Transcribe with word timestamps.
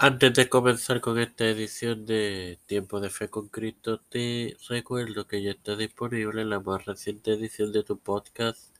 Antes 0.00 0.32
de 0.34 0.48
comenzar 0.48 1.00
con 1.00 1.18
esta 1.18 1.44
edición 1.46 2.06
de 2.06 2.60
Tiempo 2.66 3.00
de 3.00 3.10
Fe 3.10 3.28
con 3.28 3.48
Cristo, 3.48 3.98
te 3.98 4.56
recuerdo 4.68 5.26
que 5.26 5.42
ya 5.42 5.50
está 5.50 5.74
disponible 5.74 6.44
la 6.44 6.60
más 6.60 6.84
reciente 6.86 7.32
edición 7.32 7.72
de 7.72 7.82
tu 7.82 7.98
podcast, 7.98 8.72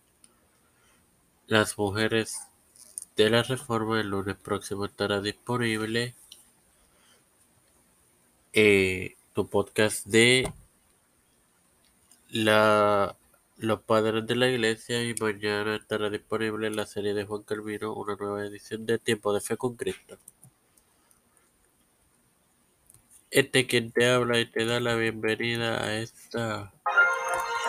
Las 1.48 1.76
Mujeres 1.76 2.38
de 3.16 3.30
la 3.30 3.42
Reforma. 3.42 4.00
El 4.00 4.10
lunes 4.10 4.36
próximo 4.36 4.84
estará 4.84 5.20
disponible 5.20 6.14
eh, 8.52 9.16
tu 9.32 9.48
podcast 9.48 10.06
de 10.06 10.52
los 13.56 13.80
padres 13.82 14.24
de 14.24 14.36
la 14.36 14.48
iglesia 14.48 15.02
y 15.02 15.14
mañana 15.20 15.74
estará 15.74 16.10
disponible 16.10 16.70
la 16.70 16.86
serie 16.86 17.12
de 17.12 17.24
Juan 17.24 17.42
Calvino, 17.42 17.92
una 17.94 18.14
nueva 18.14 18.44
edición 18.46 18.86
de 18.86 19.00
Tiempo 19.00 19.32
de 19.32 19.40
Fe 19.40 19.56
con 19.56 19.74
Cristo. 19.74 20.16
Este 23.30 23.66
quien 23.66 23.92
te 23.92 24.10
habla 24.10 24.38
y 24.38 24.46
te 24.46 24.64
da 24.64 24.80
la 24.80 24.94
bienvenida 24.94 25.82
a 25.84 25.92
esta 25.96 26.72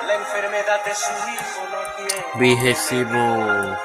La 0.08 0.16
enfermedad 0.16 0.86
de 0.86 0.96
su 0.96 1.12
hijo 1.12 1.68
no 1.70 2.08
tiene. 2.08 2.56
vigésimo 2.56 3.78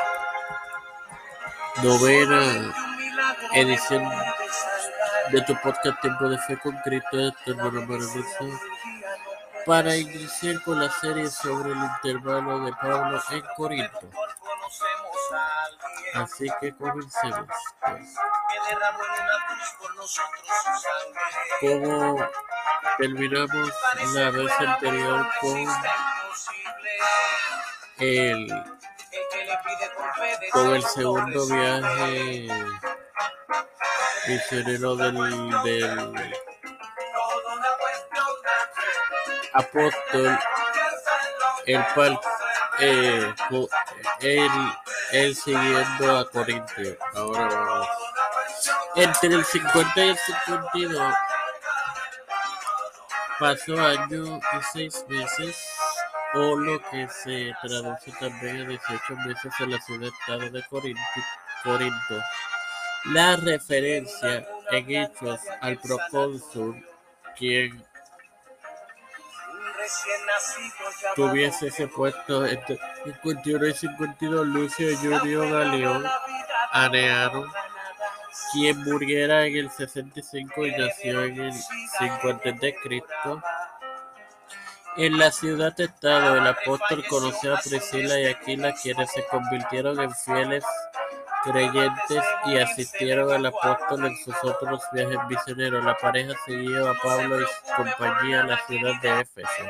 novena 1.83 2.73
edición 3.55 4.09
de 5.33 5.41
tu 5.43 5.57
podcast 5.63 6.01
Tiempo 6.01 6.29
de 6.29 6.39
Fe 6.39 6.57
con 6.59 6.77
Cristo, 6.85 7.33
tu 7.45 7.51
hermano 7.51 7.81
maravilloso, 7.81 8.61
para 9.67 9.97
iniciar 9.97 10.63
con 10.63 10.79
la 10.79 10.91
serie 11.01 11.29
sobre 11.29 11.73
el 11.73 11.79
intervalo 11.79 12.67
de 12.67 12.73
Pablo 12.73 13.21
en 13.33 13.43
Corinto. 13.57 14.11
Así 16.15 16.47
que 16.61 16.75
comencemos. 16.77 17.47
pues. 17.81 18.15
Como 21.61 22.27
terminamos 22.99 23.73
la 24.15 24.31
vez 24.31 24.53
anterior 24.61 25.27
con 25.41 25.57
el, 27.99 27.99
El 27.99 28.65
con 30.53 30.75
el 30.75 30.83
segundo 30.85 31.47
viaje 31.47 32.49
misionero 34.29 34.97
del, 34.97 35.15
del 35.63 36.35
apóstol, 39.53 40.39
el 41.67 41.85
cual 41.95 42.21
eh, 42.81 43.35
co- 43.49 43.69
él, 45.15 45.35
siguiendo 45.35 46.19
a 46.19 46.29
Corintio. 46.31 46.97
Ahora 47.15 47.47
vamos. 47.49 47.89
Entre 48.97 49.35
el 49.35 49.45
50 49.45 50.05
y 50.05 50.09
el 50.09 50.19
52 50.19 51.15
pasó 53.39 53.81
año 53.81 54.39
y 54.39 54.63
seis 54.73 55.05
meses, 55.09 55.57
o 56.35 56.57
lo 56.57 56.81
que 56.91 57.09
se 57.09 57.53
traduce 57.63 58.13
también 58.19 58.63
a 58.63 58.69
18 58.69 59.17
meses 59.27 59.53
en 59.61 59.71
la 59.71 59.81
ciudad-estado 59.81 60.51
de 60.51 60.63
Corinto. 60.69 61.01
Corinto. 61.63 62.21
La 63.07 63.37
referencia 63.37 64.47
en 64.71 64.91
hechos 64.91 65.41
al 65.61 65.79
procónsul, 65.79 66.85
quien 67.37 67.85
tuviese 71.15 71.69
ese 71.69 71.87
puesto 71.89 72.47
entre 72.47 72.79
51 73.05 73.67
y 73.67 73.75
52, 73.75 74.47
Lucio 74.47 74.99
Julio 74.99 75.49
Galeón 75.51 76.05
Aneano, 76.73 77.45
quien 78.53 78.83
muriera 78.85 79.47
en 79.47 79.57
el 79.57 79.71
65 79.71 80.67
y 80.67 80.71
nació 80.73 81.25
en 81.25 81.41
el 81.41 81.53
50 81.53 82.53
de 82.53 82.75
Cristo. 82.83 83.43
En 84.97 85.19
la 85.19 85.33
ciudad-estado, 85.33 86.37
el 86.37 86.47
apóstol 86.47 87.05
conoció 87.09 87.57
a 87.57 87.61
Priscila 87.61 88.21
y 88.21 88.27
Aquila, 88.27 88.75
quienes 88.75 89.11
se 89.11 89.27
convirtieron 89.27 90.01
en 90.01 90.15
fieles 90.15 90.65
creyentes 91.45 92.25
y 92.47 92.59
asistieron 92.59 93.33
al 93.33 93.47
apóstol 93.47 94.07
en 94.07 94.17
sus 94.25 94.35
otros 94.43 94.83
viajes 94.93 95.19
misioneros. 95.29 95.85
La 95.85 95.97
pareja 95.97 96.33
siguió 96.47 96.91
a 96.91 96.95
Pablo 97.03 97.41
y 97.41 97.45
su 97.45 97.75
compañía 97.77 98.41
a 98.41 98.47
la 98.47 98.67
ciudad 98.67 99.01
de 99.01 99.21
Éfeso 99.21 99.65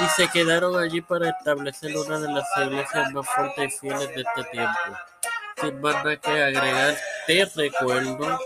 y 0.00 0.08
se 0.08 0.28
quedaron 0.28 0.78
allí 0.78 1.00
para 1.00 1.30
establecer 1.30 1.96
una 1.96 2.18
de 2.18 2.32
las 2.32 2.44
iglesias 2.56 3.12
más 3.12 3.26
fuertes 3.28 3.74
y 3.74 3.78
fieles 3.78 4.08
de 4.08 4.22
este 4.22 4.44
tiempo. 4.50 4.78
Sin 5.60 5.80
más 5.80 5.94
nada 5.96 6.16
que 6.16 6.42
agregar, 6.42 6.96
te 7.26 7.44
recuerdo 7.54 8.38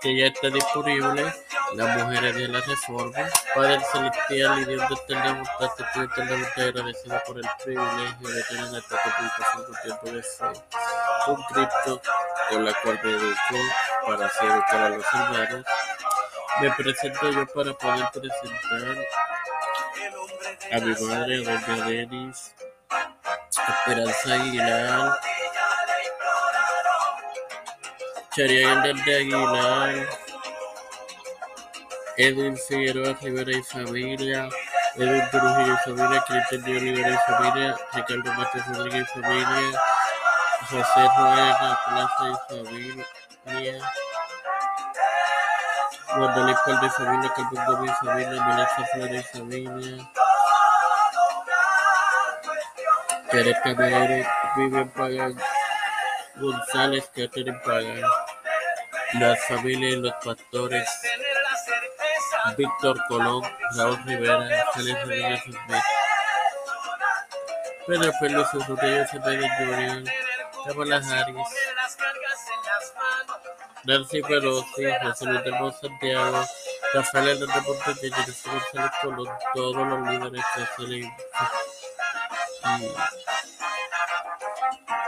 que 0.00 0.16
ya 0.16 0.26
está 0.26 0.48
disponible 0.48 1.34
Las 1.74 2.02
Mujeres 2.02 2.36
de 2.36 2.48
la 2.48 2.60
Reforma. 2.60 3.28
Padre 3.54 3.80
Celestial 3.92 4.60
y 4.60 4.64
Dios 4.64 4.88
de 4.88 4.94
eterna 4.94 5.32
bondad, 5.34 5.74
te 5.76 5.82
estoy 5.82 6.04
eternamente 6.04 6.62
agradecido 6.62 7.22
por 7.26 7.38
el 7.38 7.46
privilegio 7.62 8.28
de 8.28 8.42
tener 8.44 8.64
esta 8.64 9.02
publicación 9.02 9.64
con 9.64 9.82
tiempo 9.82 10.06
de 10.12 10.22
fe 10.22 10.60
con 11.24 11.42
Cristo, 11.44 12.02
con 12.50 12.64
la 12.64 12.74
cual 12.82 13.00
me 13.02 14.06
para 14.06 14.26
hacer 14.26 14.50
educar 14.50 14.80
a 14.80 14.88
los 14.90 15.04
hermanos. 15.12 15.64
Me 16.60 16.70
presento 16.72 17.30
yo 17.30 17.46
para 17.46 17.72
poder 17.74 18.08
presentar 18.12 19.06
a 20.72 20.78
mi 20.80 20.94
madre, 21.06 21.36
doña 21.38 21.86
Denis, 21.86 22.54
Esperanza 23.68 24.34
Aguilar, 24.34 25.18
Charián 28.36 28.82
de 28.82 29.16
Aguilar, 29.16 30.08
Edwin 32.16 32.56
Figueroa 32.56 33.16
Rivera 33.20 33.52
y 33.52 33.62
familia, 33.62 34.48
Edwin 34.96 35.30
Trujillo 35.30 35.74
y 35.74 35.90
familia, 35.90 36.24
Cristian 36.26 36.62
de 36.62 36.76
Olivera 36.76 37.10
y 37.10 37.32
familia, 37.32 37.76
Ricardo 37.92 38.32
Matos 38.34 38.66
Rodríguez 38.68 39.08
y 39.08 39.20
familia, 39.20 39.80
José 40.70 41.08
Rueda 41.18 41.80
Plaza 41.86 42.24
y 42.30 42.64
familia, 42.64 43.06
Guadalupe 46.16 46.60
Calde 46.64 46.88
Carmen 46.96 47.30
Gómez 47.66 47.96
Melissa 48.40 48.86
Flores 48.92 49.26
Caballero, 53.62 54.28
Vivian 54.56 55.36
González, 56.36 57.10
Catherine 57.14 57.60
las 59.14 59.44
familias 59.46 59.92
y 59.92 59.96
los 59.96 60.14
pastores, 60.24 60.88
Víctor 62.56 62.96
Colón, 63.08 63.42
Raúl 63.76 64.02
Rivera, 64.04 64.64
Félix 64.72 65.00
Rodríguez 65.02 65.42
Pedro 67.86 68.12
Pérez, 68.18 68.46
Rodríguez 68.66 69.10
Harris, 70.64 70.88
las 70.88 71.06
manos. 71.06 71.48
Nancy 73.84 74.22
Pelosi, 74.22 74.84
José 75.02 75.26
Luis 75.26 75.44
de 75.44 75.50
Monte 75.52 75.78
Santiago, 75.80 76.44
Rafael 76.94 77.42
Hernández 77.42 77.62
Monteño, 77.66 78.16
Jennifer 78.16 78.52
González 78.52 78.90
Colón, 79.02 79.28
todos 79.54 79.76
los 79.76 80.10
líderes 80.10 80.44
sociales 80.54 81.06
y 81.06 81.12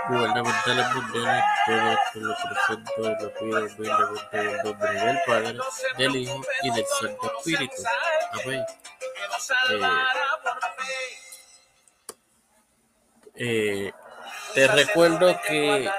gubernamentales 0.09 0.94
mundiales, 0.94 1.44
todo 1.65 1.91
esto 1.91 2.21
lo 2.21 2.37
presento 2.37 2.93
y 2.99 3.23
lo 3.23 3.34
pido 3.34 3.67
humildemente 3.67 4.38
en 4.38 4.49
el 4.49 4.56
nombre 4.62 4.93
del 4.93 5.19
Padre, 5.27 5.59
del 5.97 6.17
Hijo 6.17 6.41
y 6.62 6.71
del 6.71 6.87
Santo 7.00 7.33
Espíritu. 7.38 7.83
Amén. 8.33 8.65
Que 9.69 9.78
fe. 9.78 9.87
Eh, 13.38 13.93
te 14.56 14.67
recuerdo 14.69 15.39
que 15.47 15.91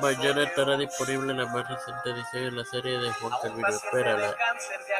mañana 0.00 0.44
estará 0.44 0.76
disponible 0.78 1.34
la 1.34 1.44
más 1.46 1.68
reciente 1.68 2.10
edición 2.10 2.44
de 2.44 2.50
la 2.52 2.64
serie 2.64 2.98
de 2.98 3.12
Juan 3.12 3.32
Calvino. 3.42 3.68
Espérala, 3.68 4.34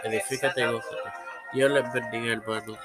edifícate 0.03 0.61
y 0.61 0.67
gózate. 0.67 1.12
Dios 1.55 1.70
les 1.70 1.93
bendiga, 1.93 2.35
hermanos. 2.35 2.79